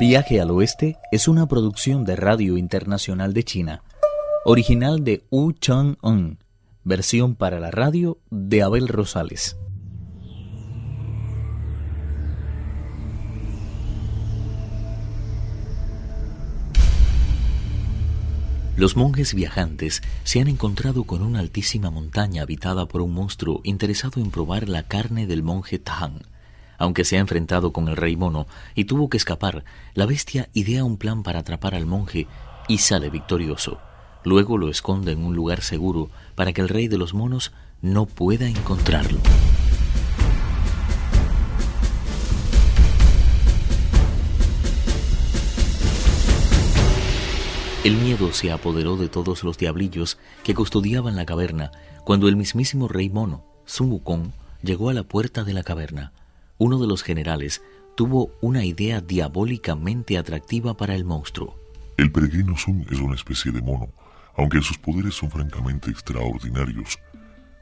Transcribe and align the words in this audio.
Viaje 0.00 0.40
al 0.40 0.50
Oeste 0.50 0.96
es 1.12 1.28
una 1.28 1.46
producción 1.46 2.06
de 2.06 2.16
Radio 2.16 2.56
Internacional 2.56 3.34
de 3.34 3.44
China, 3.44 3.82
original 4.46 5.04
de 5.04 5.26
Wu 5.30 5.52
Chang-un, 5.52 6.38
versión 6.84 7.34
para 7.34 7.60
la 7.60 7.70
radio 7.70 8.16
de 8.30 8.62
Abel 8.62 8.88
Rosales. 8.88 9.58
Los 18.78 18.96
monjes 18.96 19.34
viajantes 19.34 20.00
se 20.24 20.40
han 20.40 20.48
encontrado 20.48 21.04
con 21.04 21.20
una 21.20 21.40
altísima 21.40 21.90
montaña 21.90 22.40
habitada 22.40 22.86
por 22.86 23.02
un 23.02 23.12
monstruo 23.12 23.60
interesado 23.64 24.22
en 24.22 24.30
probar 24.30 24.66
la 24.66 24.82
carne 24.82 25.26
del 25.26 25.42
monje 25.42 25.78
Tang. 25.78 26.22
Aunque 26.80 27.04
se 27.04 27.18
ha 27.18 27.20
enfrentado 27.20 27.74
con 27.74 27.88
el 27.88 27.96
rey 27.96 28.16
mono 28.16 28.46
y 28.74 28.86
tuvo 28.86 29.10
que 29.10 29.18
escapar, 29.18 29.64
la 29.92 30.06
bestia 30.06 30.48
idea 30.54 30.82
un 30.82 30.96
plan 30.96 31.22
para 31.22 31.40
atrapar 31.40 31.74
al 31.74 31.84
monje 31.84 32.26
y 32.68 32.78
sale 32.78 33.10
victorioso. 33.10 33.78
Luego 34.24 34.56
lo 34.56 34.70
esconde 34.70 35.12
en 35.12 35.22
un 35.22 35.36
lugar 35.36 35.60
seguro 35.60 36.08
para 36.34 36.54
que 36.54 36.62
el 36.62 36.70
rey 36.70 36.88
de 36.88 36.96
los 36.96 37.12
monos 37.12 37.52
no 37.82 38.06
pueda 38.06 38.48
encontrarlo. 38.48 39.18
El 47.84 47.96
miedo 47.96 48.32
se 48.32 48.52
apoderó 48.52 48.96
de 48.96 49.10
todos 49.10 49.44
los 49.44 49.58
diablillos 49.58 50.16
que 50.42 50.54
custodiaban 50.54 51.14
la 51.14 51.26
caverna 51.26 51.72
cuando 52.06 52.26
el 52.26 52.36
mismísimo 52.36 52.88
rey 52.88 53.10
mono, 53.10 53.44
Sun 53.66 53.92
Wukong, 53.92 54.32
llegó 54.62 54.88
a 54.88 54.94
la 54.94 55.02
puerta 55.02 55.44
de 55.44 55.52
la 55.52 55.62
caverna 55.62 56.12
uno 56.60 56.78
de 56.78 56.86
los 56.86 57.02
generales 57.02 57.62
tuvo 57.96 58.32
una 58.42 58.64
idea 58.64 59.00
diabólicamente 59.00 60.18
atractiva 60.18 60.76
para 60.76 60.94
el 60.94 61.06
monstruo. 61.06 61.56
El 61.96 62.12
peregrino 62.12 62.56
Sun 62.56 62.86
es 62.90 63.00
una 63.00 63.14
especie 63.14 63.50
de 63.50 63.62
mono, 63.62 63.88
aunque 64.36 64.60
sus 64.60 64.76
poderes 64.76 65.14
son 65.14 65.30
francamente 65.30 65.90
extraordinarios. 65.90 66.98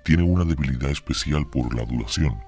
Tiene 0.04 0.24
una 0.24 0.44
debilidad 0.44 0.90
especial 0.90 1.46
por 1.46 1.72
la 1.74 1.82
adulación. 1.82 2.40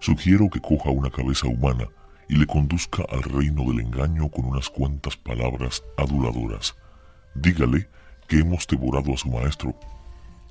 Sugiero 0.00 0.48
que 0.50 0.60
coja 0.60 0.88
una 0.88 1.10
cabeza 1.10 1.46
humana 1.46 1.86
y 2.26 2.36
le 2.36 2.46
conduzca 2.46 3.04
al 3.10 3.22
reino 3.22 3.62
del 3.64 3.80
engaño 3.80 4.30
con 4.30 4.46
unas 4.46 4.70
cuantas 4.70 5.14
palabras 5.18 5.84
aduladoras. 5.98 6.74
Dígale 7.34 7.90
que 8.28 8.38
hemos 8.38 8.66
devorado 8.66 9.12
a 9.12 9.18
su 9.18 9.28
maestro. 9.28 9.78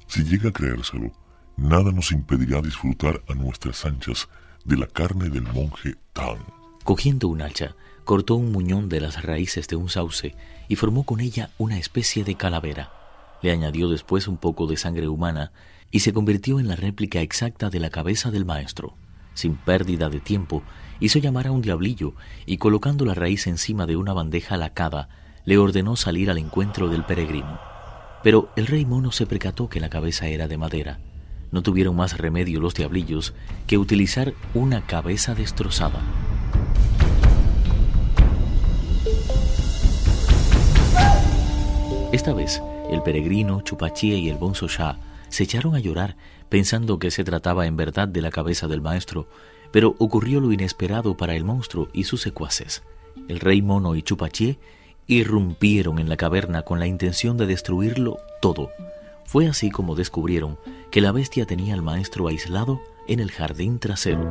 Si 0.06 0.24
llega 0.24 0.50
a 0.50 0.54
creérselo, 0.54 1.12
nada 1.58 1.92
nos 1.92 2.12
impedirá 2.12 2.62
disfrutar 2.62 3.24
a 3.28 3.34
nuestras 3.34 3.84
anchas 3.86 4.30
de 4.66 4.78
la 4.78 4.88
carne 4.88 5.30
del 5.30 5.44
monje 5.44 5.96
Tan. 6.14 6.38
Cogiendo 6.84 7.28
un 7.28 7.42
hacha, 7.42 7.76
cortó 8.04 8.36
un 8.36 8.52
muñón 8.52 8.90
de 8.90 9.02
las 9.02 9.24
raíces 9.24 9.68
de 9.68 9.76
un 9.76 9.90
sauce 9.90 10.36
y 10.68 10.76
formó 10.76 11.04
con 11.04 11.20
ella 11.20 11.52
una 11.58 11.78
especie 11.78 12.24
de 12.24 12.36
calavera. 12.36 12.92
Le 13.42 13.52
añadió 13.52 13.90
después 13.90 14.28
un 14.28 14.38
poco 14.38 14.68
de 14.68 14.78
sangre 14.78 15.08
humana 15.08 15.52
y 15.90 16.02
se 16.02 16.14
convirtió 16.14 16.60
en 16.60 16.68
la 16.68 16.76
réplica 16.76 17.22
exacta 17.22 17.70
de 17.70 17.80
la 17.80 17.90
cabeza 17.90 18.32
del 18.32 18.46
maestro. 18.46 18.96
Sin 19.34 19.56
pérdida 19.56 20.10
de 20.10 20.20
tiempo, 20.20 20.64
hizo 21.00 21.20
llamar 21.20 21.48
a 21.48 21.52
un 21.52 21.62
diablillo 21.62 22.14
y 22.46 22.58
colocando 22.58 23.06
la 23.06 23.14
raíz 23.14 23.48
encima 23.48 23.86
de 23.86 23.96
una 23.96 24.14
bandeja 24.14 24.58
lacada, 24.58 25.10
le 25.46 25.58
ordenó 25.58 25.96
salir 25.96 26.30
al 26.30 26.38
encuentro 26.38 26.90
del 26.90 27.04
peregrino. 27.04 27.60
Pero 28.24 28.52
el 28.56 28.68
rey 28.68 28.86
mono 28.86 29.12
se 29.12 29.26
percató 29.26 29.70
que 29.70 29.80
la 29.80 29.90
cabeza 29.90 30.28
era 30.28 30.48
de 30.48 30.58
madera 30.58 31.00
no 31.52 31.62
tuvieron 31.64 31.96
más 31.96 32.18
remedio 32.18 32.60
los 32.60 32.74
diablillos 32.74 33.34
que 33.68 33.78
utilizar 33.78 34.34
una 34.54 34.86
cabeza 34.86 35.36
destrozada. 35.36 36.02
Esta 42.12 42.34
vez, 42.34 42.62
el 42.90 43.02
peregrino, 43.04 43.62
Chupachie 43.62 44.18
y 44.18 44.30
el 44.30 44.38
Bonzo 44.38 44.68
Shah 44.68 45.00
se 45.30 45.44
echaron 45.44 45.76
a 45.76 45.80
llorar 45.80 46.18
pensando 46.50 47.00
que 47.00 47.10
se 47.10 47.24
trataba 47.24 47.66
en 47.66 47.78
verdad 47.78 48.10
de 48.10 48.22
la 48.22 48.32
cabeza 48.32 48.68
del 48.68 48.82
maestro, 48.82 49.28
pero 49.72 49.96
ocurrió 49.98 50.42
lo 50.42 50.52
inesperado 50.52 51.16
para 51.16 51.36
el 51.36 51.46
monstruo 51.46 51.88
y 51.94 52.04
sus 52.04 52.22
secuaces. 52.22 52.84
El 53.30 53.40
rey 53.40 53.62
mono 53.62 53.96
y 53.96 54.02
Chupachie 54.02 54.60
irrumpieron 55.08 56.00
en 56.00 56.10
la 56.10 56.18
caverna 56.18 56.64
con 56.64 56.80
la 56.80 56.88
intención 56.88 57.38
de 57.38 57.46
destruirlo 57.46 58.18
todo, 58.42 58.70
fue 59.32 59.48
así 59.48 59.72
como 59.72 59.96
descubrieron 59.96 60.60
que 60.92 61.00
la 61.00 61.14
bestia 61.14 61.46
tenía 61.46 61.74
al 61.74 61.82
maestro 61.82 62.28
aislado 62.28 62.82
en 63.08 63.22
el 63.22 63.32
jardín 63.32 63.80
trasero. 63.80 64.30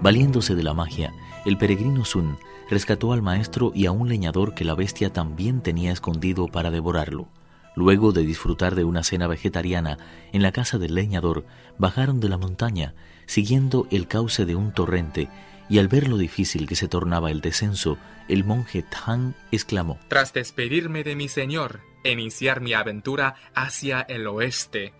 Valiéndose 0.00 0.54
de 0.54 0.62
la 0.62 0.72
magia, 0.72 1.12
el 1.44 1.58
peregrino 1.58 2.04
Sun 2.04 2.38
rescató 2.70 3.12
al 3.12 3.22
maestro 3.22 3.72
y 3.74 3.86
a 3.86 3.90
un 3.90 4.08
leñador 4.08 4.54
que 4.54 4.64
la 4.64 4.76
bestia 4.76 5.12
también 5.12 5.62
tenía 5.62 5.90
escondido 5.90 6.46
para 6.46 6.70
devorarlo. 6.70 7.26
Luego 7.74 8.12
de 8.12 8.22
disfrutar 8.22 8.76
de 8.76 8.84
una 8.84 9.02
cena 9.02 9.26
vegetariana 9.26 9.98
en 10.30 10.42
la 10.42 10.52
casa 10.52 10.78
del 10.78 10.94
leñador, 10.94 11.44
bajaron 11.76 12.20
de 12.20 12.28
la 12.28 12.38
montaña, 12.38 12.94
siguiendo 13.26 13.88
el 13.90 14.06
cauce 14.06 14.46
de 14.46 14.54
un 14.54 14.70
torrente, 14.70 15.28
y 15.68 15.80
al 15.80 15.88
ver 15.88 16.06
lo 16.06 16.18
difícil 16.18 16.68
que 16.68 16.76
se 16.76 16.86
tornaba 16.86 17.32
el 17.32 17.40
descenso, 17.40 17.98
el 18.28 18.44
monje 18.44 18.84
Tang 18.84 19.34
exclamó, 19.50 19.98
Tras 20.06 20.32
despedirme 20.32 21.02
de 21.02 21.16
mi 21.16 21.26
señor, 21.28 21.80
iniciar 22.10 22.60
mi 22.60 22.74
aventura 22.74 23.36
hacia 23.54 24.00
el 24.02 24.26
oeste. 24.26 24.92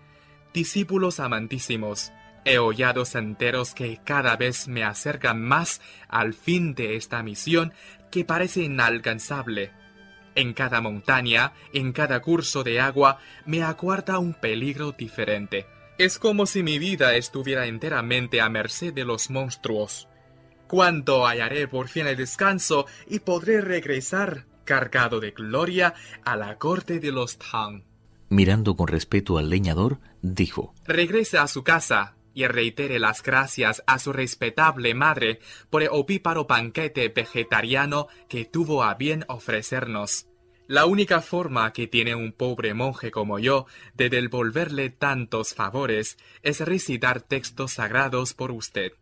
Discípulos 0.53 1.19
amantísimos, 1.19 2.11
he 2.45 2.57
oído 2.57 3.03
enteros 3.13 3.73
que 3.73 3.99
cada 4.03 4.35
vez 4.35 4.67
me 4.67 4.83
acercan 4.83 5.41
más 5.41 5.81
al 6.07 6.33
fin 6.33 6.75
de 6.75 6.95
esta 6.95 7.23
misión 7.23 7.73
que 8.11 8.25
parece 8.25 8.63
inalcanzable. 8.63 9.71
En 10.35 10.53
cada 10.53 10.81
montaña, 10.81 11.53
en 11.73 11.91
cada 11.91 12.21
curso 12.21 12.63
de 12.63 12.79
agua, 12.79 13.19
me 13.45 13.63
aguarda 13.63 14.19
un 14.19 14.33
peligro 14.33 14.91
diferente. 14.91 15.67
Es 15.97 16.17
como 16.17 16.45
si 16.45 16.63
mi 16.63 16.79
vida 16.79 17.15
estuviera 17.15 17.67
enteramente 17.67 18.41
a 18.41 18.49
merced 18.49 18.93
de 18.93 19.05
los 19.05 19.29
monstruos. 19.29 20.07
¿Cuándo 20.67 21.27
hallaré 21.27 21.67
por 21.67 21.87
fin 21.87 22.07
el 22.07 22.17
descanso 22.17 22.87
y 23.07 23.19
podré 23.19 23.61
regresar 23.61 24.45
cargado 24.63 25.19
de 25.19 25.31
gloria 25.31 25.93
a 26.23 26.35
la 26.35 26.57
corte 26.57 26.99
de 26.99 27.11
los 27.11 27.37
Tang. 27.37 27.83
Mirando 28.29 28.75
con 28.75 28.87
respeto 28.87 29.37
al 29.37 29.49
leñador, 29.49 29.99
dijo, 30.21 30.73
Regrese 30.85 31.37
a 31.37 31.47
su 31.47 31.63
casa 31.63 32.15
y 32.33 32.47
reitere 32.47 32.99
las 32.99 33.21
gracias 33.21 33.83
a 33.85 33.99
su 33.99 34.11
respetable 34.11 34.93
madre 34.95 35.39
por 35.69 35.83
el 35.83 35.89
opíparo 35.91 36.45
banquete 36.45 37.09
vegetariano 37.09 38.07
que 38.27 38.45
tuvo 38.45 38.83
a 38.83 38.95
bien 38.95 39.23
ofrecernos. 39.27 40.27
La 40.65 40.85
única 40.85 41.21
forma 41.21 41.73
que 41.73 41.87
tiene 41.87 42.15
un 42.15 42.31
pobre 42.31 42.73
monje 42.73 43.11
como 43.11 43.37
yo 43.37 43.67
de 43.93 44.09
devolverle 44.09 44.89
tantos 44.89 45.53
favores 45.53 46.17
es 46.41 46.61
recitar 46.61 47.21
textos 47.21 47.73
sagrados 47.73 48.33
por 48.33 48.51
usted 48.51 48.93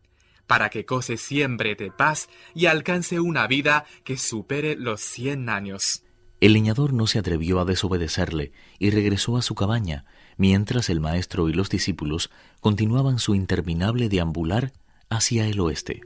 para 0.52 0.68
que 0.68 0.82
goce 0.82 1.16
siempre 1.16 1.76
de 1.76 1.90
paz 1.90 2.28
y 2.54 2.66
alcance 2.66 3.20
una 3.20 3.46
vida 3.46 3.86
que 4.04 4.18
supere 4.18 4.76
los 4.76 5.00
cien 5.00 5.48
años. 5.48 6.04
El 6.42 6.52
leñador 6.52 6.92
no 6.92 7.06
se 7.06 7.18
atrevió 7.18 7.58
a 7.58 7.64
desobedecerle 7.64 8.52
y 8.78 8.90
regresó 8.90 9.38
a 9.38 9.40
su 9.40 9.54
cabaña, 9.54 10.04
mientras 10.36 10.90
el 10.90 11.00
maestro 11.00 11.48
y 11.48 11.54
los 11.54 11.70
discípulos 11.70 12.30
continuaban 12.60 13.18
su 13.18 13.34
interminable 13.34 14.10
deambular 14.10 14.74
hacia 15.08 15.46
el 15.46 15.58
oeste. 15.58 16.02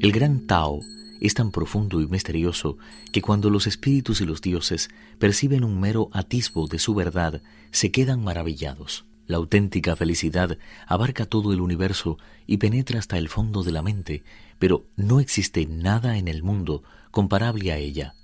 El 0.00 0.10
gran 0.10 0.44
Tao 0.48 0.80
es 1.20 1.34
tan 1.34 1.50
profundo 1.50 2.00
y 2.00 2.06
misterioso 2.06 2.78
que 3.12 3.22
cuando 3.22 3.50
los 3.50 3.66
espíritus 3.66 4.20
y 4.20 4.26
los 4.26 4.40
dioses 4.40 4.88
perciben 5.18 5.64
un 5.64 5.80
mero 5.80 6.10
atisbo 6.12 6.66
de 6.68 6.78
su 6.78 6.94
verdad, 6.94 7.42
se 7.70 7.90
quedan 7.90 8.22
maravillados. 8.22 9.04
La 9.26 9.36
auténtica 9.36 9.94
felicidad 9.94 10.58
abarca 10.86 11.26
todo 11.26 11.52
el 11.52 11.60
universo 11.60 12.18
y 12.46 12.56
penetra 12.56 12.98
hasta 12.98 13.18
el 13.18 13.28
fondo 13.28 13.62
de 13.62 13.72
la 13.72 13.82
mente, 13.82 14.22
pero 14.58 14.86
no 14.96 15.20
existe 15.20 15.66
nada 15.66 16.16
en 16.16 16.28
el 16.28 16.42
mundo 16.42 16.82
comparable 17.10 17.72
a 17.72 17.76
ella. 17.76 18.14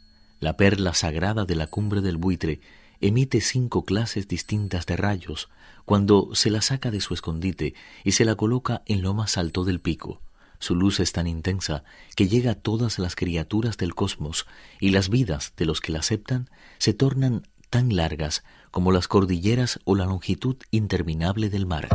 La 0.41 0.56
perla 0.56 0.94
sagrada 0.94 1.44
de 1.44 1.56
la 1.56 1.67
cumbre 1.67 2.00
del 2.00 2.17
buitre 2.17 2.61
emite 3.00 3.43
cinco 3.43 3.85
clases 3.85 4.29
distintas 4.29 4.87
de 4.87 4.96
rayos 4.96 5.50
cuando 5.85 6.35
se 6.35 6.50
la 6.50 6.62
saca 6.62 6.91
de 6.91 7.00
su 7.00 7.12
escondite 7.12 7.75
y 8.02 8.12
se 8.12 8.25
la 8.25 8.35
coloca 8.35 8.82
en 8.87 9.02
lo 9.02 9.12
más 9.12 9.37
alto 9.37 9.64
del 9.64 9.81
pico. 9.81 10.23
Su 10.59 10.75
luz 10.75 11.01
es 11.01 11.12
tan 11.12 11.27
intensa 11.27 11.85
que 12.17 12.29
llega 12.29 12.53
a 12.53 12.55
todas 12.55 12.99
las 12.99 13.17
criaturas 13.17 13.77
del 13.77 13.95
cosmos 13.95 14.47
y 14.81 14.91
las 14.91 15.09
vidas 15.09 15.53
de 15.56 15.67
los 15.67 15.81
que 15.81 15.93
la 15.93 15.99
aceptan 15.99 16.49
se 16.79 16.95
tornan 16.95 17.47
tan 17.71 17.95
largas 17.95 18.45
como 18.71 18.93
las 18.93 19.09
cordilleras 19.09 19.81
o 19.85 19.95
la 19.95 20.05
longitud 20.05 20.56
interminable 20.71 21.51
del 21.51 21.67
mar. 21.67 21.89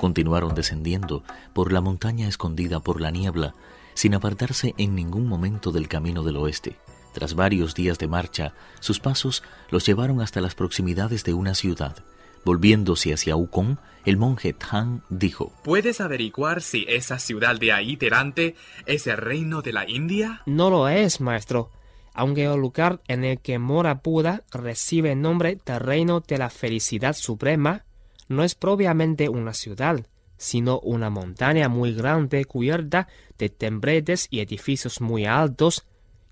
Continuaron 0.00 0.54
descendiendo 0.54 1.22
por 1.52 1.72
la 1.72 1.80
montaña 1.80 2.26
escondida 2.26 2.80
por 2.80 3.00
la 3.00 3.10
niebla, 3.10 3.54
sin 3.94 4.14
apartarse 4.14 4.74
en 4.78 4.94
ningún 4.94 5.28
momento 5.28 5.72
del 5.72 5.88
camino 5.88 6.22
del 6.22 6.38
oeste. 6.38 6.78
Tras 7.12 7.34
varios 7.34 7.74
días 7.74 7.98
de 7.98 8.08
marcha, 8.08 8.54
sus 8.80 9.00
pasos 9.00 9.42
los 9.70 9.84
llevaron 9.86 10.20
hasta 10.20 10.40
las 10.40 10.54
proximidades 10.54 11.24
de 11.24 11.34
una 11.34 11.54
ciudad. 11.54 11.96
Volviéndose 12.44 13.12
hacia 13.12 13.36
Ukon, 13.36 13.78
el 14.04 14.16
monje 14.16 14.54
Tang 14.54 15.00
dijo, 15.10 15.52
¿Puedes 15.62 16.00
averiguar 16.00 16.62
si 16.62 16.86
esa 16.88 17.18
ciudad 17.18 17.58
de 17.58 17.72
ahí 17.72 17.96
delante 17.96 18.54
es 18.86 19.06
el 19.06 19.18
reino 19.18 19.60
de 19.60 19.72
la 19.72 19.88
India? 19.88 20.42
No 20.46 20.70
lo 20.70 20.88
es, 20.88 21.20
maestro, 21.20 21.70
aunque 22.14 22.44
el 22.44 22.58
lugar 22.58 23.00
en 23.08 23.24
el 23.24 23.40
que 23.40 23.58
mora 23.58 24.00
Buda 24.02 24.44
recibe 24.52 25.12
el 25.12 25.20
nombre 25.20 25.58
de 25.64 25.78
reino 25.78 26.20
de 26.20 26.38
la 26.38 26.48
felicidad 26.48 27.14
suprema, 27.14 27.84
no 28.28 28.44
es 28.44 28.54
propiamente 28.54 29.28
una 29.28 29.52
ciudad, 29.52 30.06
sino 30.36 30.80
una 30.80 31.10
montaña 31.10 31.68
muy 31.68 31.92
grande 31.92 32.44
cubierta 32.46 33.08
de 33.36 33.50
tembretes 33.50 34.28
y 34.30 34.40
edificios 34.40 35.00
muy 35.00 35.26
altos, 35.26 35.84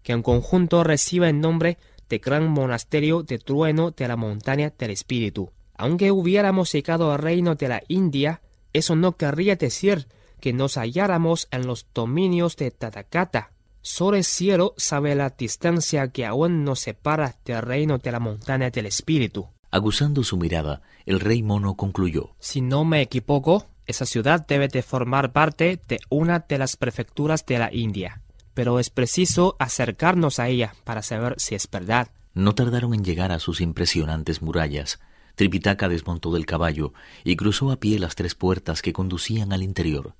que 0.08 0.14
en 0.14 0.22
conjunto 0.22 0.84
recibe 0.84 1.28
el 1.28 1.38
nombre 1.38 1.76
de 2.08 2.16
Gran 2.16 2.48
Monasterio 2.48 3.22
de 3.22 3.38
Trueno 3.38 3.90
de 3.90 4.08
la 4.08 4.16
Montaña 4.16 4.72
del 4.78 4.90
Espíritu. 4.90 5.50
Aunque 5.76 6.12
hubiéramos 6.12 6.72
llegado 6.72 7.12
al 7.12 7.18
reino 7.18 7.56
de 7.56 7.68
la 7.68 7.82
India, 7.88 8.40
eso 8.72 8.96
no 8.96 9.18
querría 9.18 9.56
decir 9.56 10.08
que 10.40 10.54
nos 10.54 10.78
halláramos 10.78 11.46
en 11.50 11.66
los 11.66 11.86
dominios 11.92 12.56
de 12.56 12.70
Tatakata. 12.70 13.50
Solo 13.82 14.16
el 14.16 14.24
cielo 14.24 14.72
sabe 14.78 15.14
la 15.14 15.28
distancia 15.28 16.08
que 16.08 16.24
aún 16.24 16.64
nos 16.64 16.80
separa 16.80 17.36
del 17.44 17.60
reino 17.60 17.98
de 17.98 18.10
la 18.10 18.18
montaña 18.18 18.70
del 18.70 18.86
espíritu. 18.86 19.48
Aguzando 19.70 20.24
su 20.24 20.38
mirada, 20.38 20.80
el 21.04 21.20
rey 21.20 21.42
mono 21.42 21.74
concluyó. 21.74 22.30
Si 22.38 22.62
no 22.62 22.86
me 22.86 23.02
equivoco, 23.02 23.66
esa 23.84 24.06
ciudad 24.06 24.46
debe 24.46 24.68
de 24.68 24.80
formar 24.80 25.32
parte 25.32 25.78
de 25.86 26.00
una 26.08 26.46
de 26.48 26.56
las 26.56 26.78
prefecturas 26.78 27.44
de 27.44 27.58
la 27.58 27.70
India. 27.74 28.22
Pero 28.58 28.80
es 28.80 28.90
preciso 28.90 29.54
acercarnos 29.60 30.40
a 30.40 30.48
ella 30.48 30.74
para 30.82 31.02
saber 31.02 31.36
si 31.38 31.54
es 31.54 31.70
verdad. 31.70 32.10
No 32.34 32.56
tardaron 32.56 32.92
en 32.92 33.04
llegar 33.04 33.30
a 33.30 33.38
sus 33.38 33.60
impresionantes 33.60 34.42
murallas. 34.42 34.98
Tripitaka 35.36 35.88
desmontó 35.88 36.32
del 36.32 36.44
caballo 36.44 36.92
y 37.22 37.36
cruzó 37.36 37.70
a 37.70 37.76
pie 37.76 38.00
las 38.00 38.16
tres 38.16 38.34
puertas 38.34 38.82
que 38.82 38.92
conducían 38.92 39.52
al 39.52 39.62
interior. 39.62 40.16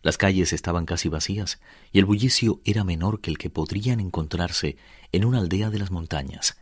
Las 0.00 0.16
calles 0.16 0.54
estaban 0.54 0.86
casi 0.86 1.10
vacías 1.10 1.60
y 1.92 1.98
el 1.98 2.06
bullicio 2.06 2.62
era 2.64 2.84
menor 2.84 3.20
que 3.20 3.30
el 3.30 3.36
que 3.36 3.50
podrían 3.50 4.00
encontrarse 4.00 4.78
en 5.12 5.26
una 5.26 5.40
aldea 5.40 5.68
de 5.68 5.78
las 5.78 5.90
montañas. 5.90 6.56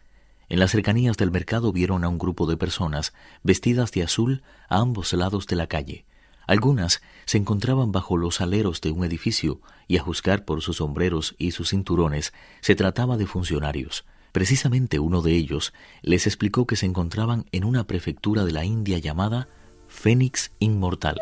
En 0.49 0.59
las 0.59 0.73
cercanías 0.73 1.17
del 1.17 1.31
mercado 1.31 1.71
vieron 1.71 2.03
a 2.03 2.09
un 2.09 2.19
grupo 2.19 2.49
de 2.49 2.57
personas 2.57 3.13
vestidas 3.45 3.93
de 3.93 4.03
azul 4.03 4.43
a 4.69 4.79
ambos 4.79 5.13
lados 5.13 5.47
de 5.47 5.55
la 5.55 5.69
calle. 5.69 6.05
Algunas 6.47 7.03
se 7.25 7.39
encontraban 7.39 7.93
bajo 7.93 8.17
los 8.17 8.41
aleros 8.41 8.81
de 8.81 8.91
un 8.91 9.05
edificio 9.05 9.61
y 9.89 9.97
a 9.97 10.03
juzgar 10.03 10.45
por 10.45 10.63
sus 10.63 10.77
sombreros 10.79 11.35
y 11.39 11.53
sus 11.53 11.71
cinturones 11.71 12.33
se 12.61 12.75
trataba 12.75 13.17
de 13.17 13.27
funcionarios. 13.27 14.05
Precisamente 14.33 14.99
uno 14.99 15.23
de 15.23 15.33
ellos 15.33 15.73
les 16.01 16.27
explicó 16.27 16.67
que 16.67 16.77
se 16.77 16.87
encontraban 16.87 17.47
en 17.53 17.65
una 17.65 17.85
prefectura 17.85 18.45
de 18.45 18.53
la 18.53 18.65
India 18.65 18.99
llamada 18.99 19.49
Fénix 19.89 20.53
Inmortal. 20.59 21.21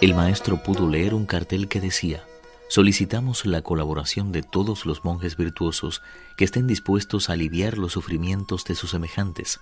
El 0.00 0.14
maestro 0.14 0.62
pudo 0.62 0.88
leer 0.88 1.12
un 1.12 1.26
cartel 1.26 1.68
que 1.68 1.78
decía 1.78 2.24
solicitamos 2.70 3.46
la 3.46 3.62
colaboración 3.62 4.30
de 4.30 4.44
todos 4.44 4.86
los 4.86 5.04
monjes 5.04 5.36
virtuosos 5.36 6.02
que 6.36 6.44
estén 6.44 6.68
dispuestos 6.68 7.28
a 7.28 7.32
aliviar 7.32 7.76
los 7.76 7.92
sufrimientos 7.92 8.64
de 8.64 8.76
sus 8.76 8.90
semejantes. 8.90 9.60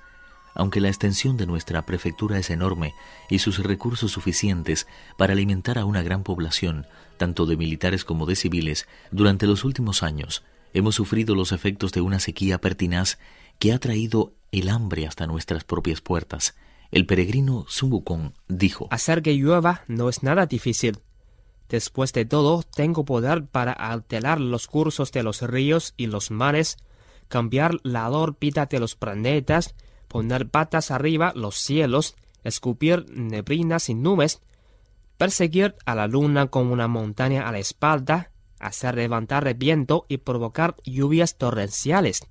Aunque 0.55 0.81
la 0.81 0.89
extensión 0.89 1.39
de 1.39 1.47
nuestra 1.47 1.87
prefectura 1.87 2.39
es 2.39 2.51
enorme 2.51 2.93
y 3.31 3.39
sus 3.39 3.61
recursos 3.61 4.13
suficientes 4.13 4.87
para 5.17 5.33
alimentar 5.33 5.79
a 5.79 5.87
una 5.87 6.03
gran 6.03 6.23
población, 6.23 6.87
tanto 7.17 7.47
de 7.47 7.57
militares 7.57 8.05
como 8.05 8.27
de 8.27 8.37
civiles, 8.37 8.87
durante 9.11 9.47
los 9.47 9.65
últimos 9.65 10.03
años 10.03 10.45
hemos 10.75 10.95
sufrido 10.95 11.35
los 11.35 11.53
efectos 11.53 11.93
de 11.93 12.03
una 12.03 12.21
sequía 12.21 12.61
pertinaz 12.61 13.19
que 13.59 13.73
ha 13.73 13.79
traído 13.79 14.35
el 14.53 14.69
hambre 14.69 15.07
hasta 15.07 15.27
nuestras 15.27 15.65
propias 15.65 16.03
puertas. 16.03 16.55
El 16.91 17.07
peregrino 17.07 17.65
Sumbukon 17.69 18.35
dijo: 18.49 18.89
Hacer 18.91 19.23
que 19.23 19.35
llueva 19.35 19.83
no 19.89 20.11
es 20.11 20.23
nada 20.23 20.45
difícil. 20.45 20.99
Después 21.69 22.13
de 22.13 22.25
todo, 22.25 22.63
tengo 22.63 23.05
poder 23.05 23.47
para 23.47 23.73
alterar 23.73 24.41
los 24.41 24.67
cursos 24.67 25.13
de 25.13 25.23
los 25.23 25.43
ríos 25.43 25.95
y 25.97 26.07
los 26.07 26.31
mares, 26.31 26.79
cambiar 27.29 27.77
la 27.83 28.09
órbita 28.09 28.67
de 28.67 28.81
los 28.81 28.95
planetas, 28.97 29.75
poner 30.09 30.49
patas 30.49 30.91
arriba 30.91 31.33
los 31.35 31.57
cielos, 31.57 32.17
escupir 32.43 33.05
neblinas 33.11 33.91
y 33.91 33.95
nubes, 33.95 34.41
perseguir 35.19 35.75
a 35.85 35.95
la 35.95 36.07
luna 36.07 36.47
con 36.47 36.69
una 36.69 36.89
montaña 36.89 37.47
a 37.47 37.53
la 37.53 37.59
espalda, 37.59 38.31
hacer 38.59 38.95
levantar 38.95 39.47
el 39.47 39.55
viento 39.55 40.07
y 40.09 40.19
provocar 40.19 40.77
lluvias 40.85 41.37
torrenciales. 41.37 42.23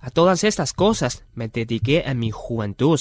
A 0.00 0.10
todas 0.10 0.44
estas 0.44 0.72
cosas 0.72 1.24
me 1.34 1.48
dediqué 1.48 2.02
en 2.06 2.18
mi 2.18 2.30
juventud, 2.30 3.00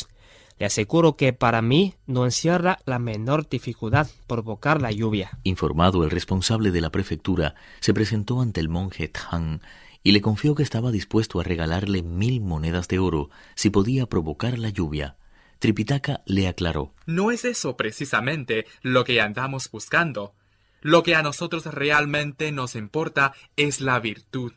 le 0.62 0.68
aseguro 0.68 1.16
que 1.16 1.34
para 1.34 1.64
mí 1.64 1.96
no 2.06 2.24
encierra 2.24 2.78
la 2.86 3.00
menor 3.00 3.50
dificultad 3.50 4.06
provocar 4.28 4.80
la 4.80 4.92
lluvia. 4.92 5.40
Informado 5.42 6.04
el 6.04 6.12
responsable 6.12 6.70
de 6.70 6.82
la 6.82 6.92
prefectura, 6.92 7.56
se 7.80 7.96
presentó 7.96 8.42
ante 8.42 8.60
el 8.60 8.70
monje 8.70 9.08
Tang 9.08 9.60
y 10.04 10.12
le 10.12 10.22
confió 10.22 10.54
que 10.54 10.62
estaba 10.62 10.92
dispuesto 10.92 11.40
a 11.40 11.44
regalarle 11.44 12.04
mil 12.04 12.42
monedas 12.42 12.88
de 12.90 13.00
oro 13.00 13.32
si 13.56 13.72
podía 13.72 14.06
provocar 14.06 14.60
la 14.60 14.70
lluvia. 14.70 15.16
Tripitaka 15.58 16.22
le 16.28 16.48
aclaró. 16.48 16.94
No 17.08 17.32
es 17.32 17.44
eso 17.44 17.76
precisamente 17.76 18.68
lo 18.84 19.04
que 19.04 19.20
andamos 19.20 19.72
buscando. 19.72 20.36
Lo 20.82 21.02
que 21.02 21.16
a 21.16 21.24
nosotros 21.24 21.66
realmente 21.66 22.52
nos 22.52 22.76
importa 22.76 23.34
es 23.56 23.82
la 23.82 24.00
virtud. 24.00 24.54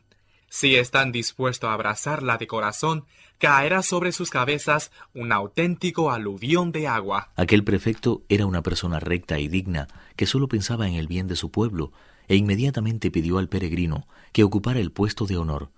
Si 0.57 0.77
están 0.77 1.11
dispuestos 1.11 1.69
a 1.69 1.73
abrazarla 1.73 2.37
de 2.37 2.47
corazón, 2.47 3.03
caerá 3.39 3.81
sobre 3.81 4.13
sus 4.13 4.29
cabezas 4.29 4.89
un 5.13 5.33
auténtico 5.33 6.11
aluvión 6.11 6.71
de 6.71 6.87
agua. 6.87 7.33
Aquel 7.35 7.65
prefecto 7.65 8.23
era 8.29 8.45
una 8.45 8.63
persona 8.63 9.01
recta 9.01 9.37
y 9.37 9.49
digna 9.49 9.89
que 10.15 10.25
solo 10.25 10.47
pensaba 10.47 10.87
en 10.87 10.93
el 10.93 11.09
bien 11.09 11.27
de 11.27 11.35
su 11.35 11.51
pueblo 11.51 11.91
e 12.29 12.37
inmediatamente 12.37 13.11
pidió 13.11 13.37
al 13.37 13.49
peregrino 13.49 14.07
que 14.31 14.45
ocupara 14.45 14.79
el 14.79 14.93
puesto 14.93 15.25
de 15.25 15.35
honor. 15.35 15.71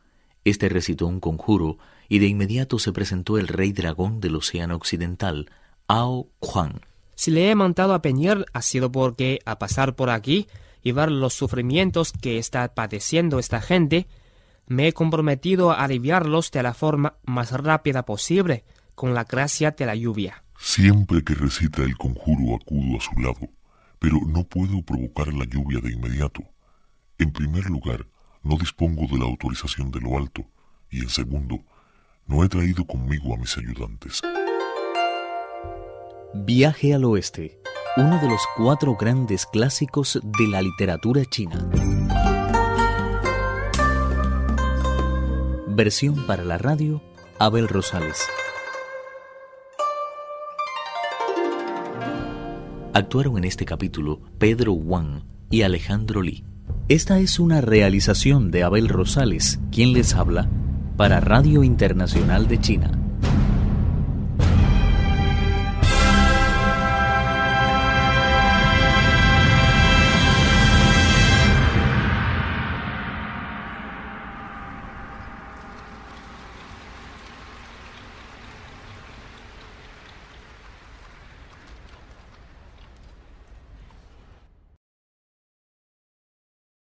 Este 0.46 0.70
recitó 0.70 1.08
un 1.08 1.22
conjuro 1.22 1.80
y 2.08 2.20
de 2.20 2.28
inmediato 2.28 2.78
se 2.78 2.94
presentó 2.94 3.40
el 3.40 3.48
rey 3.48 3.72
dragón 3.72 4.20
del 4.20 4.36
océano 4.36 4.76
occidental, 4.76 5.50
Ao 5.88 6.30
Juan. 6.38 6.82
Si 7.16 7.32
le 7.32 7.50
he 7.50 7.56
mandado 7.56 7.96
a 7.96 8.04
Peñer 8.04 8.46
ha 8.54 8.62
sido 8.62 8.92
porque, 8.92 9.40
a 9.44 9.58
pasar 9.58 9.96
por 9.96 10.12
aquí 10.12 10.46
y 10.84 10.92
ver 10.92 11.12
los 11.12 11.34
sufrimientos 11.34 12.12
que 12.12 12.38
está 12.38 12.76
padeciendo 12.76 13.40
esta 13.40 13.60
gente, 13.60 14.06
me 14.68 14.88
he 14.88 14.94
comprometido 14.94 15.72
a 15.72 15.84
aliviarlos 15.84 16.52
de 16.52 16.64
la 16.64 16.74
forma 16.74 17.18
más 17.26 17.52
rápida 17.52 18.06
posible, 18.06 18.66
con 18.96 19.14
la 19.14 19.24
gracia 19.24 19.72
de 19.72 19.86
la 19.86 19.96
lluvia. 19.96 20.44
Siempre 20.60 21.24
que 21.24 21.36
recita 21.36 21.84
el 21.84 21.98
conjuro 21.98 22.56
acudo 22.56 22.98
a 22.98 23.02
su 23.02 23.20
lado, 23.22 23.50
pero 24.00 24.20
no 24.28 24.44
puedo 24.44 24.82
provocar 24.82 25.34
la 25.34 25.46
lluvia 25.46 25.80
de 25.80 25.94
inmediato. 25.94 26.42
En 27.18 27.32
primer 27.32 27.66
lugar, 27.66 28.08
no 28.44 28.58
dispongo 28.58 29.08
de 29.08 29.20
la 29.20 29.26
autorización 29.26 29.92
de 29.92 30.02
lo 30.02 30.18
alto, 30.18 30.46
y 30.90 31.00
en 31.02 31.10
segundo, 31.10 31.60
no 32.26 32.44
he 32.44 32.50
traído 32.50 32.86
conmigo 32.86 33.34
a 33.34 33.38
mis 33.38 33.58
ayudantes. 33.58 34.22
Viaje 36.34 36.94
al 36.94 37.06
oeste, 37.06 37.60
uno 37.96 38.20
de 38.20 38.30
los 38.30 38.42
cuatro 38.58 38.96
grandes 38.96 39.46
clásicos 39.46 40.20
de 40.22 40.48
la 40.48 40.62
literatura 40.62 41.24
china. 41.26 41.70
Versión 45.78 46.26
para 46.26 46.44
la 46.44 46.58
radio, 46.58 47.04
Abel 47.38 47.68
Rosales. 47.68 48.18
Actuaron 52.96 53.38
en 53.38 53.44
este 53.44 53.64
capítulo 53.64 54.20
Pedro 54.40 54.74
Wang 54.74 55.22
y 55.52 55.62
Alejandro 55.62 56.24
Lee. 56.24 56.44
Esta 56.88 57.20
es 57.20 57.40
una 57.40 57.62
realización 57.62 58.50
de 58.50 58.64
Abel 58.64 58.90
Rosales, 58.90 59.60
quien 59.72 59.94
les 59.94 60.16
habla, 60.16 60.50
para 60.98 61.20
Radio 61.20 61.64
Internacional 61.64 62.48
de 62.48 62.60
China. 62.60 62.97